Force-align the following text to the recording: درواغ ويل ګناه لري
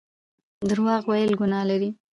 درواغ 0.69 1.01
ويل 1.09 1.31
ګناه 1.41 1.65
لري 1.69 1.89